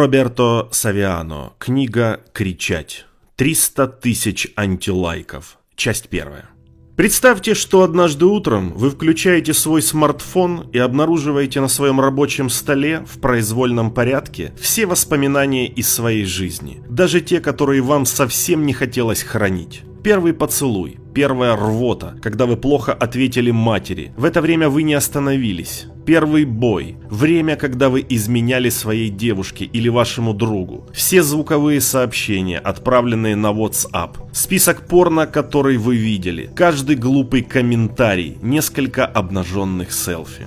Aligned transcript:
Роберто 0.00 0.66
Савиано. 0.72 1.52
Книга 1.58 2.20
«Кричать». 2.32 3.04
300 3.36 3.86
тысяч 3.86 4.48
антилайков. 4.56 5.58
Часть 5.76 6.08
первая. 6.08 6.48
Представьте, 6.96 7.52
что 7.52 7.82
однажды 7.82 8.24
утром 8.24 8.72
вы 8.72 8.88
включаете 8.88 9.52
свой 9.52 9.82
смартфон 9.82 10.70
и 10.72 10.78
обнаруживаете 10.78 11.60
на 11.60 11.68
своем 11.68 12.00
рабочем 12.00 12.48
столе 12.48 13.04
в 13.06 13.20
произвольном 13.20 13.90
порядке 13.90 14.54
все 14.58 14.86
воспоминания 14.86 15.66
из 15.66 15.92
своей 15.92 16.24
жизни, 16.24 16.82
даже 16.88 17.20
те, 17.20 17.40
которые 17.40 17.82
вам 17.82 18.06
совсем 18.06 18.64
не 18.64 18.72
хотелось 18.72 19.22
хранить. 19.22 19.82
Первый 20.02 20.32
поцелуй, 20.32 20.98
первая 21.14 21.54
рвота, 21.56 22.16
когда 22.22 22.46
вы 22.46 22.56
плохо 22.56 22.94
ответили 22.94 23.50
матери. 23.50 24.12
В 24.16 24.24
это 24.24 24.40
время 24.40 24.70
вы 24.70 24.82
не 24.82 24.94
остановились. 24.94 25.86
Первый 26.06 26.46
бой, 26.46 26.96
время, 27.10 27.56
когда 27.56 27.90
вы 27.90 28.04
изменяли 28.08 28.70
своей 28.70 29.10
девушке 29.10 29.66
или 29.66 29.90
вашему 29.90 30.32
другу. 30.32 30.86
Все 30.94 31.22
звуковые 31.22 31.82
сообщения, 31.82 32.58
отправленные 32.58 33.36
на 33.36 33.52
WhatsApp. 33.52 34.16
Список 34.32 34.86
порно, 34.86 35.26
который 35.26 35.76
вы 35.76 35.96
видели. 35.96 36.50
Каждый 36.56 36.96
глупый 36.96 37.42
комментарий, 37.42 38.38
несколько 38.40 39.04
обнаженных 39.04 39.92
селфи. 39.92 40.46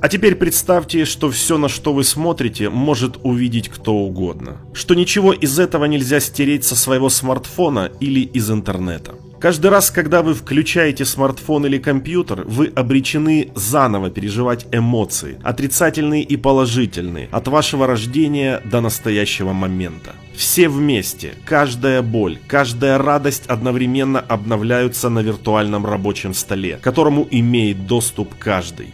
А 0.00 0.08
теперь 0.08 0.36
представьте, 0.36 1.04
что 1.04 1.28
все, 1.30 1.58
на 1.58 1.68
что 1.68 1.92
вы 1.92 2.04
смотрите, 2.04 2.70
может 2.70 3.18
увидеть 3.24 3.68
кто 3.68 3.94
угодно. 3.94 4.58
Что 4.72 4.94
ничего 4.94 5.32
из 5.32 5.58
этого 5.58 5.86
нельзя 5.86 6.20
стереть 6.20 6.64
со 6.64 6.76
своего 6.76 7.08
смартфона 7.08 7.90
или 7.98 8.20
из 8.20 8.48
интернета. 8.50 9.16
Каждый 9.40 9.70
раз, 9.70 9.90
когда 9.92 10.22
вы 10.22 10.34
включаете 10.34 11.04
смартфон 11.04 11.66
или 11.66 11.78
компьютер, 11.78 12.42
вы 12.44 12.66
обречены 12.66 13.50
заново 13.54 14.10
переживать 14.10 14.66
эмоции, 14.72 15.38
отрицательные 15.44 16.24
и 16.24 16.36
положительные, 16.36 17.28
от 17.30 17.46
вашего 17.46 17.86
рождения 17.86 18.60
до 18.64 18.80
настоящего 18.80 19.52
момента. 19.52 20.12
Все 20.34 20.68
вместе, 20.68 21.34
каждая 21.44 22.02
боль, 22.02 22.38
каждая 22.48 22.98
радость 22.98 23.46
одновременно 23.46 24.20
обновляются 24.20 25.08
на 25.08 25.20
виртуальном 25.20 25.86
рабочем 25.86 26.34
столе, 26.34 26.78
которому 26.80 27.26
имеет 27.30 27.86
доступ 27.86 28.34
каждый. 28.38 28.92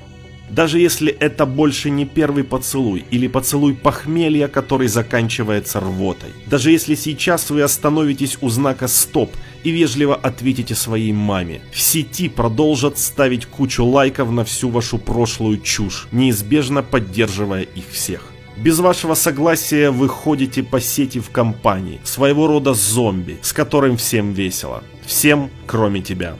Даже 0.54 0.78
если 0.78 1.12
это 1.12 1.46
больше 1.46 1.90
не 1.90 2.04
первый 2.04 2.44
поцелуй 2.44 3.04
или 3.10 3.26
поцелуй 3.26 3.74
похмелья, 3.74 4.46
который 4.46 4.86
заканчивается 4.86 5.80
рвотой. 5.80 6.30
Даже 6.46 6.70
если 6.70 6.94
сейчас 6.94 7.50
вы 7.50 7.62
остановитесь 7.62 8.38
у 8.40 8.48
знака 8.48 8.86
«Стоп» 8.86 9.32
и 9.64 9.70
вежливо 9.70 10.14
ответите 10.14 10.76
своей 10.76 11.12
маме. 11.12 11.60
В 11.72 11.80
сети 11.80 12.28
продолжат 12.28 12.98
ставить 12.98 13.46
кучу 13.46 13.84
лайков 13.84 14.30
на 14.30 14.44
всю 14.44 14.68
вашу 14.68 14.98
прошлую 14.98 15.60
чушь, 15.60 16.06
неизбежно 16.12 16.84
поддерживая 16.84 17.62
их 17.62 17.86
всех. 17.90 18.30
Без 18.56 18.78
вашего 18.78 19.14
согласия 19.14 19.90
вы 19.90 20.08
ходите 20.08 20.62
по 20.62 20.80
сети 20.80 21.18
в 21.18 21.30
компании, 21.30 22.00
своего 22.04 22.46
рода 22.46 22.74
зомби, 22.74 23.38
с 23.42 23.52
которым 23.52 23.96
всем 23.96 24.32
весело. 24.32 24.84
Всем, 25.04 25.50
кроме 25.66 26.00
тебя. 26.00 26.36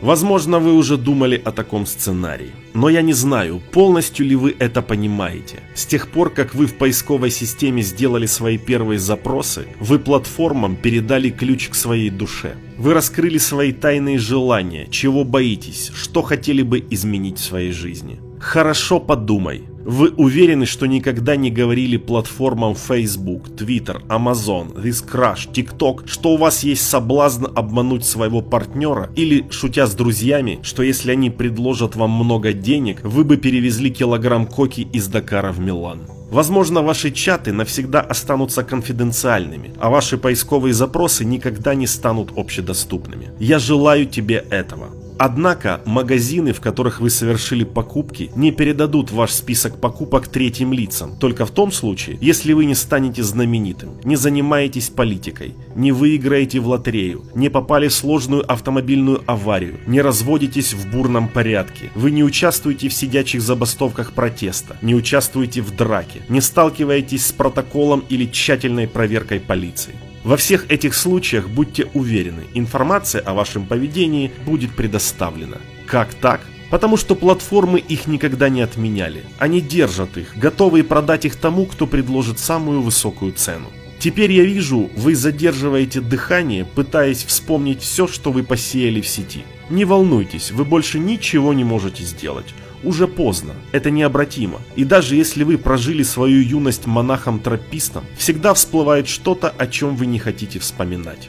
Возможно, 0.00 0.58
вы 0.60 0.74
уже 0.74 0.96
думали 0.96 1.40
о 1.44 1.50
таком 1.50 1.86
сценарии. 1.86 2.52
Но 2.74 2.88
я 2.88 3.02
не 3.02 3.12
знаю, 3.12 3.60
полностью 3.72 4.26
ли 4.26 4.36
вы 4.36 4.54
это 4.58 4.80
понимаете. 4.82 5.60
С 5.74 5.86
тех 5.86 6.08
пор, 6.08 6.30
как 6.30 6.54
вы 6.54 6.66
в 6.66 6.74
поисковой 6.74 7.30
системе 7.30 7.82
сделали 7.82 8.26
свои 8.26 8.58
первые 8.58 8.98
запросы, 8.98 9.66
вы 9.80 9.98
платформам 9.98 10.76
передали 10.76 11.30
ключ 11.30 11.68
к 11.68 11.74
своей 11.74 12.10
душе. 12.10 12.54
Вы 12.76 12.94
раскрыли 12.94 13.38
свои 13.38 13.72
тайные 13.72 14.18
желания, 14.18 14.86
чего 14.90 15.24
боитесь, 15.24 15.90
что 15.94 16.22
хотели 16.22 16.62
бы 16.62 16.84
изменить 16.90 17.38
в 17.38 17.44
своей 17.44 17.72
жизни. 17.72 18.20
Хорошо 18.38 19.00
подумай, 19.00 19.64
вы 19.88 20.10
уверены, 20.10 20.66
что 20.66 20.84
никогда 20.84 21.34
не 21.36 21.50
говорили 21.50 21.96
платформам 21.96 22.74
Facebook, 22.74 23.48
Twitter, 23.48 24.06
Amazon, 24.08 24.74
ThisCrush, 24.74 25.50
TikTok, 25.50 26.06
что 26.06 26.34
у 26.34 26.36
вас 26.36 26.62
есть 26.62 26.86
соблазн 26.86 27.46
обмануть 27.54 28.04
своего 28.04 28.42
партнера 28.42 29.08
или, 29.16 29.46
шутя 29.50 29.86
с 29.86 29.94
друзьями, 29.94 30.58
что 30.62 30.82
если 30.82 31.12
они 31.12 31.30
предложат 31.30 31.96
вам 31.96 32.10
много 32.10 32.52
денег, 32.52 33.00
вы 33.02 33.24
бы 33.24 33.38
перевезли 33.38 33.88
килограмм 33.88 34.46
коки 34.46 34.82
из 34.92 35.08
Дакара 35.08 35.52
в 35.52 35.60
Милан? 35.60 36.02
Возможно, 36.30 36.82
ваши 36.82 37.10
чаты 37.10 37.54
навсегда 37.54 38.02
останутся 38.02 38.62
конфиденциальными, 38.62 39.72
а 39.80 39.88
ваши 39.88 40.18
поисковые 40.18 40.74
запросы 40.74 41.24
никогда 41.24 41.74
не 41.74 41.86
станут 41.86 42.32
общедоступными. 42.36 43.30
Я 43.38 43.58
желаю 43.58 44.04
тебе 44.04 44.44
этого. 44.50 44.90
Однако 45.18 45.80
магазины, 45.84 46.52
в 46.52 46.60
которых 46.60 47.00
вы 47.00 47.10
совершили 47.10 47.64
покупки, 47.64 48.30
не 48.36 48.52
передадут 48.52 49.10
ваш 49.10 49.32
список 49.32 49.80
покупок 49.80 50.28
третьим 50.28 50.72
лицам, 50.72 51.16
только 51.18 51.44
в 51.44 51.50
том 51.50 51.72
случае, 51.72 52.18
если 52.20 52.52
вы 52.52 52.66
не 52.66 52.76
станете 52.76 53.24
знаменитым, 53.24 53.90
не 54.04 54.14
занимаетесь 54.14 54.90
политикой, 54.90 55.54
не 55.74 55.90
выиграете 55.90 56.60
в 56.60 56.68
лотерею, 56.68 57.24
не 57.34 57.48
попали 57.48 57.88
в 57.88 57.94
сложную 57.94 58.50
автомобильную 58.50 59.22
аварию, 59.26 59.80
не 59.88 60.00
разводитесь 60.00 60.72
в 60.72 60.88
бурном 60.88 61.28
порядке, 61.28 61.90
вы 61.96 62.12
не 62.12 62.22
участвуете 62.22 62.88
в 62.88 62.94
сидячих 62.94 63.42
забастовках 63.42 64.12
протеста, 64.12 64.76
не 64.82 64.94
участвуете 64.94 65.62
в 65.62 65.74
драке, 65.74 66.22
не 66.28 66.40
сталкиваетесь 66.40 67.26
с 67.26 67.32
протоколом 67.32 68.04
или 68.08 68.26
тщательной 68.26 68.86
проверкой 68.86 69.40
полиции. 69.40 69.94
Во 70.28 70.36
всех 70.36 70.70
этих 70.70 70.94
случаях 70.94 71.48
будьте 71.48 71.86
уверены, 71.94 72.44
информация 72.52 73.22
о 73.22 73.32
вашем 73.32 73.64
поведении 73.64 74.30
будет 74.44 74.76
предоставлена. 74.76 75.56
Как 75.86 76.12
так? 76.12 76.42
Потому 76.68 76.98
что 76.98 77.14
платформы 77.14 77.78
их 77.78 78.06
никогда 78.06 78.50
не 78.50 78.60
отменяли. 78.60 79.24
Они 79.38 79.62
держат 79.62 80.18
их, 80.18 80.36
готовые 80.36 80.84
продать 80.84 81.24
их 81.24 81.36
тому, 81.36 81.64
кто 81.64 81.86
предложит 81.86 82.38
самую 82.38 82.82
высокую 82.82 83.32
цену. 83.32 83.68
Теперь 83.98 84.30
я 84.30 84.44
вижу, 84.44 84.90
вы 84.96 85.14
задерживаете 85.14 86.02
дыхание, 86.02 86.66
пытаясь 86.66 87.24
вспомнить 87.24 87.80
все, 87.80 88.06
что 88.06 88.30
вы 88.30 88.42
посеяли 88.42 89.00
в 89.00 89.08
сети. 89.08 89.44
Не 89.70 89.86
волнуйтесь, 89.86 90.50
вы 90.50 90.66
больше 90.66 90.98
ничего 90.98 91.54
не 91.54 91.64
можете 91.64 92.04
сделать 92.04 92.52
уже 92.84 93.06
поздно, 93.06 93.54
это 93.72 93.90
необратимо. 93.90 94.60
И 94.76 94.84
даже 94.84 95.16
если 95.16 95.44
вы 95.44 95.58
прожили 95.58 96.02
свою 96.02 96.40
юность 96.40 96.86
монахом-тропистом, 96.86 98.04
всегда 98.16 98.54
всплывает 98.54 99.08
что-то, 99.08 99.48
о 99.50 99.66
чем 99.66 99.96
вы 99.96 100.06
не 100.06 100.18
хотите 100.18 100.58
вспоминать. 100.58 101.28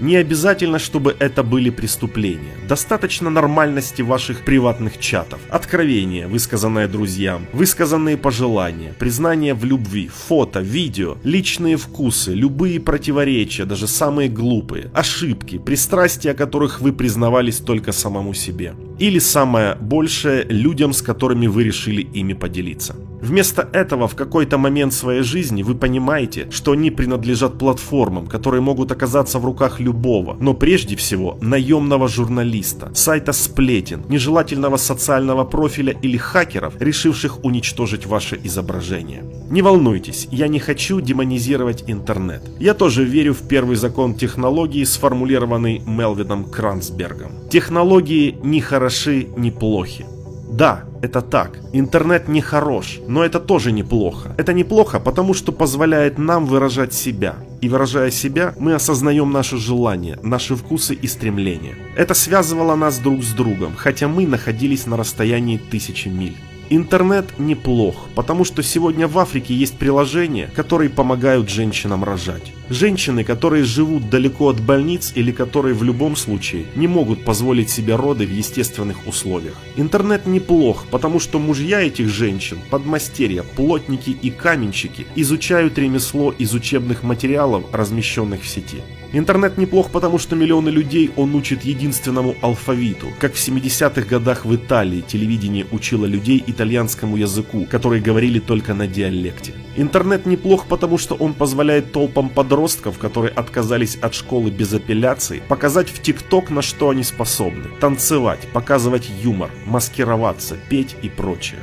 Не 0.00 0.16
обязательно, 0.16 0.78
чтобы 0.78 1.14
это 1.18 1.42
были 1.42 1.68
преступления. 1.68 2.54
Достаточно 2.66 3.28
нормальности 3.28 4.00
ваших 4.00 4.44
приватных 4.44 4.98
чатов, 4.98 5.40
откровения, 5.50 6.26
высказанные 6.26 6.88
друзьям, 6.88 7.46
высказанные 7.52 8.16
пожелания, 8.16 8.94
признания 8.98 9.52
в 9.52 9.64
любви, 9.64 10.08
фото, 10.08 10.60
видео, 10.60 11.18
личные 11.22 11.76
вкусы, 11.76 12.32
любые 12.32 12.80
противоречия, 12.80 13.66
даже 13.66 13.86
самые 13.86 14.30
глупые, 14.30 14.90
ошибки, 14.94 15.58
пристрастия, 15.58 16.32
которых 16.32 16.80
вы 16.80 16.92
признавались 16.92 17.58
только 17.58 17.92
самому 17.92 18.32
себе. 18.32 18.74
Или 18.98 19.18
самое 19.18 19.74
большее 19.74 20.44
людям, 20.44 20.94
с 20.94 21.02
которыми 21.02 21.46
вы 21.46 21.64
решили 21.64 22.02
ими 22.02 22.32
поделиться. 22.32 22.96
Вместо 23.20 23.68
этого 23.72 24.08
в 24.08 24.14
какой-то 24.16 24.58
момент 24.58 24.92
своей 24.92 25.22
жизни 25.22 25.62
вы 25.62 25.74
понимаете, 25.74 26.48
что 26.50 26.72
они 26.72 26.90
принадлежат 26.90 27.58
платформам, 27.58 28.26
которые 28.26 28.60
могут 28.60 28.92
оказаться 28.92 29.38
в 29.38 29.44
руках 29.44 29.80
любого, 29.80 30.36
но 30.40 30.54
прежде 30.54 30.96
всего 30.96 31.38
наемного 31.40 32.08
журналиста, 32.08 32.90
сайта 32.94 33.32
сплетен, 33.32 34.04
нежелательного 34.08 34.76
социального 34.76 35.44
профиля 35.44 35.94
или 36.02 36.16
хакеров, 36.16 36.74
решивших 36.80 37.44
уничтожить 37.44 38.06
ваше 38.06 38.40
изображение. 38.42 39.22
Не 39.50 39.62
волнуйтесь, 39.62 40.28
я 40.30 40.48
не 40.48 40.58
хочу 40.58 41.00
демонизировать 41.00 41.84
интернет. 41.86 42.42
Я 42.58 42.74
тоже 42.74 43.04
верю 43.04 43.34
в 43.34 43.48
первый 43.48 43.76
закон 43.76 44.14
технологии, 44.14 44.84
сформулированный 44.84 45.82
Мелвином 45.86 46.44
Кранцбергом. 46.44 47.32
Технологии 47.50 48.36
не 48.42 48.60
хороши, 48.60 49.26
не 49.36 49.50
плохи. 49.50 50.06
Да, 50.50 50.84
это 51.02 51.22
так. 51.22 51.58
Интернет 51.72 52.28
не 52.28 52.40
хорош, 52.40 53.00
но 53.06 53.24
это 53.24 53.40
тоже 53.40 53.72
неплохо. 53.72 54.34
Это 54.38 54.52
неплохо, 54.52 55.00
потому 55.00 55.34
что 55.34 55.52
позволяет 55.52 56.18
нам 56.18 56.46
выражать 56.46 56.92
себя. 56.92 57.36
И 57.60 57.68
выражая 57.68 58.10
себя, 58.10 58.54
мы 58.58 58.74
осознаем 58.74 59.32
наши 59.32 59.56
желания, 59.56 60.18
наши 60.22 60.54
вкусы 60.56 60.94
и 60.94 61.06
стремления. 61.06 61.74
Это 61.96 62.14
связывало 62.14 62.76
нас 62.76 62.98
друг 62.98 63.22
с 63.22 63.32
другом, 63.32 63.72
хотя 63.76 64.08
мы 64.08 64.26
находились 64.26 64.86
на 64.86 64.96
расстоянии 64.96 65.58
тысячи 65.58 66.08
миль. 66.08 66.36
Интернет 66.70 67.38
неплох, 67.38 68.08
потому 68.14 68.44
что 68.44 68.62
сегодня 68.62 69.08
в 69.08 69.18
Африке 69.18 69.54
есть 69.54 69.76
приложения, 69.76 70.48
которые 70.54 70.88
помогают 70.88 71.48
женщинам 71.48 72.04
рожать. 72.04 72.52
Женщины, 72.70 73.24
которые 73.24 73.64
живут 73.64 74.10
далеко 74.10 74.48
от 74.48 74.60
больниц 74.60 75.10
или 75.16 75.32
которые 75.32 75.74
в 75.74 75.82
любом 75.82 76.14
случае 76.14 76.66
не 76.76 76.86
могут 76.86 77.24
позволить 77.24 77.68
себе 77.68 77.96
роды 77.96 78.24
в 78.24 78.30
естественных 78.30 79.08
условиях. 79.08 79.56
Интернет 79.74 80.26
неплох, 80.26 80.86
потому 80.88 81.18
что 81.18 81.40
мужья 81.40 81.82
этих 81.82 82.08
женщин, 82.08 82.58
подмастерья, 82.70 83.42
плотники 83.42 84.10
и 84.10 84.30
каменщики 84.30 85.08
изучают 85.16 85.78
ремесло 85.78 86.30
из 86.30 86.54
учебных 86.54 87.02
материалов, 87.02 87.64
размещенных 87.72 88.42
в 88.42 88.48
сети. 88.48 88.82
Интернет 89.12 89.58
неплох, 89.58 89.90
потому 89.90 90.18
что 90.18 90.36
миллионы 90.36 90.68
людей 90.68 91.10
он 91.16 91.34
учит 91.34 91.64
единственному 91.64 92.36
алфавиту. 92.40 93.08
Как 93.18 93.34
в 93.34 93.48
70-х 93.48 94.02
годах 94.02 94.44
в 94.44 94.54
Италии 94.54 95.00
телевидение 95.00 95.66
учило 95.72 96.06
людей 96.06 96.44
итальянскому 96.46 97.16
языку, 97.16 97.66
которые 97.68 98.00
говорили 98.00 98.38
только 98.38 98.72
на 98.72 98.86
диалекте. 98.86 99.54
Интернет 99.76 100.26
неплох, 100.26 100.66
потому 100.66 100.96
что 100.98 101.16
он 101.16 101.34
позволяет 101.34 101.90
толпам 101.90 102.28
подростков, 102.28 102.59
которые 102.98 103.32
отказались 103.32 103.96
от 103.96 104.14
школы 104.14 104.50
без 104.50 104.72
апелляции, 104.72 105.42
показать 105.48 105.88
в 105.88 106.00
ТикТок, 106.02 106.50
на 106.50 106.62
что 106.62 106.90
они 106.90 107.02
способны. 107.02 107.64
Танцевать, 107.80 108.48
показывать 108.52 109.08
юмор, 109.22 109.50
маскироваться, 109.66 110.56
петь 110.68 110.96
и 111.02 111.08
прочее. 111.08 111.60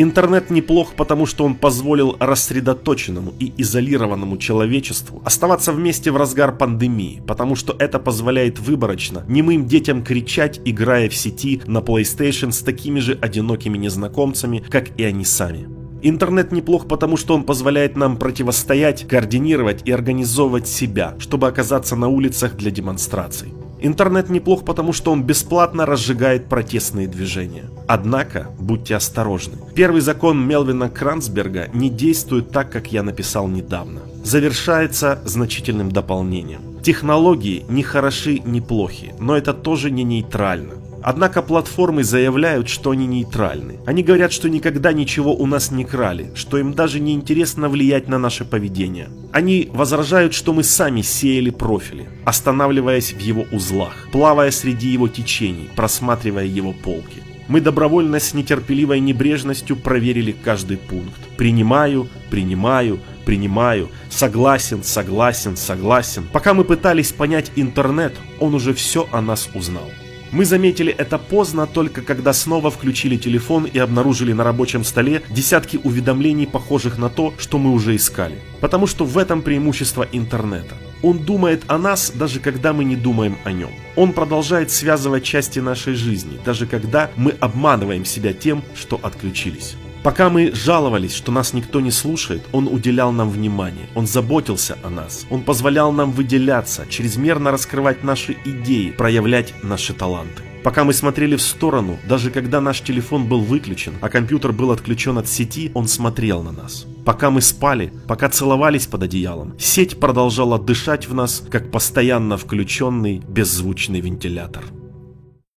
Интернет 0.00 0.48
неплох, 0.50 0.94
потому 0.94 1.26
что 1.26 1.44
он 1.44 1.56
позволил 1.56 2.16
рассредоточенному 2.20 3.34
и 3.40 3.52
изолированному 3.56 4.36
человечеству 4.36 5.20
оставаться 5.24 5.72
вместе 5.72 6.12
в 6.12 6.16
разгар 6.16 6.56
пандемии, 6.56 7.20
потому 7.26 7.56
что 7.56 7.74
это 7.76 7.98
позволяет 7.98 8.60
выборочно 8.60 9.24
немым 9.26 9.66
детям 9.66 10.04
кричать, 10.04 10.60
играя 10.64 11.08
в 11.08 11.16
сети 11.16 11.62
на 11.66 11.78
PlayStation 11.78 12.52
с 12.52 12.60
такими 12.60 13.00
же 13.00 13.18
одинокими 13.20 13.76
незнакомцами, 13.76 14.64
как 14.70 14.96
и 15.00 15.02
они 15.02 15.24
сами. 15.24 15.77
Интернет 16.02 16.52
неплох, 16.52 16.86
потому 16.86 17.16
что 17.16 17.34
он 17.34 17.42
позволяет 17.42 17.96
нам 17.96 18.16
противостоять, 18.16 19.06
координировать 19.08 19.82
и 19.84 19.90
организовывать 19.90 20.68
себя, 20.68 21.14
чтобы 21.18 21.48
оказаться 21.48 21.96
на 21.96 22.08
улицах 22.08 22.56
для 22.56 22.70
демонстраций. 22.70 23.52
Интернет 23.80 24.28
неплох, 24.28 24.64
потому 24.64 24.92
что 24.92 25.12
он 25.12 25.22
бесплатно 25.22 25.86
разжигает 25.86 26.46
протестные 26.46 27.06
движения. 27.06 27.64
Однако, 27.86 28.48
будьте 28.58 28.96
осторожны. 28.96 29.54
Первый 29.74 30.00
закон 30.00 30.44
Мелвина 30.46 30.88
Кранцберга 30.88 31.68
не 31.72 31.88
действует 31.88 32.50
так, 32.50 32.70
как 32.70 32.92
я 32.92 33.02
написал 33.02 33.46
недавно. 33.46 34.00
Завершается 34.24 35.20
значительным 35.24 35.92
дополнением. 35.92 36.80
Технологии 36.82 37.64
не 37.68 37.82
хороши, 37.82 38.40
не 38.44 38.60
плохи, 38.60 39.14
но 39.18 39.36
это 39.36 39.52
тоже 39.52 39.90
не 39.90 40.04
нейтрально. 40.04 40.74
Однако 41.02 41.42
платформы 41.42 42.04
заявляют, 42.04 42.68
что 42.68 42.90
они 42.90 43.06
нейтральны. 43.06 43.78
Они 43.86 44.02
говорят, 44.02 44.32
что 44.32 44.48
никогда 44.48 44.92
ничего 44.92 45.34
у 45.34 45.46
нас 45.46 45.70
не 45.70 45.84
крали, 45.84 46.30
что 46.34 46.58
им 46.58 46.74
даже 46.74 47.00
не 47.00 47.14
интересно 47.14 47.68
влиять 47.68 48.08
на 48.08 48.18
наше 48.18 48.44
поведение. 48.44 49.08
Они 49.32 49.68
возражают, 49.72 50.34
что 50.34 50.52
мы 50.52 50.64
сами 50.64 51.02
сеяли 51.02 51.50
профили, 51.50 52.08
останавливаясь 52.24 53.12
в 53.12 53.20
его 53.20 53.46
узлах, 53.52 54.08
плавая 54.12 54.50
среди 54.50 54.88
его 54.88 55.08
течений, 55.08 55.68
просматривая 55.76 56.46
его 56.46 56.72
полки. 56.72 57.22
Мы 57.48 57.62
добровольно 57.62 58.20
с 58.20 58.34
нетерпеливой 58.34 59.00
небрежностью 59.00 59.76
проверили 59.76 60.32
каждый 60.32 60.76
пункт. 60.76 61.18
Принимаю, 61.38 62.06
принимаю, 62.30 63.00
принимаю, 63.24 63.88
согласен, 64.10 64.82
согласен, 64.82 65.56
согласен. 65.56 66.28
Пока 66.30 66.52
мы 66.52 66.64
пытались 66.64 67.12
понять 67.12 67.50
интернет, 67.56 68.14
он 68.38 68.54
уже 68.54 68.74
все 68.74 69.08
о 69.12 69.22
нас 69.22 69.48
узнал. 69.54 69.88
Мы 70.30 70.44
заметили 70.44 70.92
это 70.92 71.18
поздно, 71.18 71.66
только 71.66 72.02
когда 72.02 72.32
снова 72.32 72.70
включили 72.70 73.16
телефон 73.16 73.64
и 73.64 73.78
обнаружили 73.78 74.32
на 74.32 74.44
рабочем 74.44 74.84
столе 74.84 75.22
десятки 75.30 75.80
уведомлений, 75.82 76.46
похожих 76.46 76.98
на 76.98 77.08
то, 77.08 77.32
что 77.38 77.58
мы 77.58 77.72
уже 77.72 77.96
искали. 77.96 78.38
Потому 78.60 78.86
что 78.86 79.04
в 79.04 79.16
этом 79.16 79.42
преимущество 79.42 80.06
интернета. 80.12 80.74
Он 81.02 81.18
думает 81.18 81.62
о 81.68 81.78
нас, 81.78 82.10
даже 82.14 82.40
когда 82.40 82.72
мы 82.72 82.84
не 82.84 82.96
думаем 82.96 83.38
о 83.44 83.52
нем. 83.52 83.70
Он 83.96 84.12
продолжает 84.12 84.70
связывать 84.70 85.24
части 85.24 85.60
нашей 85.60 85.94
жизни, 85.94 86.38
даже 86.44 86.66
когда 86.66 87.10
мы 87.16 87.34
обманываем 87.40 88.04
себя 88.04 88.32
тем, 88.32 88.62
что 88.74 88.98
отключились. 89.02 89.76
Пока 90.02 90.30
мы 90.30 90.52
жаловались, 90.54 91.12
что 91.12 91.32
нас 91.32 91.52
никто 91.52 91.80
не 91.80 91.90
слушает, 91.90 92.42
он 92.52 92.68
уделял 92.68 93.12
нам 93.12 93.30
внимание, 93.30 93.88
он 93.94 94.06
заботился 94.06 94.78
о 94.84 94.90
нас, 94.90 95.26
он 95.30 95.42
позволял 95.42 95.92
нам 95.92 96.12
выделяться, 96.12 96.86
чрезмерно 96.88 97.50
раскрывать 97.50 98.04
наши 98.04 98.36
идеи, 98.44 98.90
проявлять 98.90 99.54
наши 99.62 99.92
таланты. 99.92 100.42
Пока 100.62 100.84
мы 100.84 100.92
смотрели 100.92 101.36
в 101.36 101.42
сторону, 101.42 101.98
даже 102.08 102.30
когда 102.30 102.60
наш 102.60 102.80
телефон 102.80 103.28
был 103.28 103.40
выключен, 103.40 103.94
а 104.00 104.08
компьютер 104.08 104.52
был 104.52 104.70
отключен 104.70 105.18
от 105.18 105.28
сети, 105.28 105.70
он 105.74 105.88
смотрел 105.88 106.42
на 106.42 106.52
нас. 106.52 106.86
Пока 107.04 107.30
мы 107.30 107.40
спали, 107.40 107.92
пока 108.06 108.28
целовались 108.28 108.86
под 108.86 109.04
одеялом, 109.04 109.54
сеть 109.58 109.98
продолжала 109.98 110.58
дышать 110.58 111.08
в 111.08 111.14
нас, 111.14 111.42
как 111.50 111.70
постоянно 111.70 112.36
включенный 112.36 113.22
беззвучный 113.26 114.00
вентилятор. 114.00 114.64